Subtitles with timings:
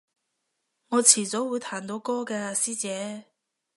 [0.87, 3.25] 我遲早會彈到歌㗎師姐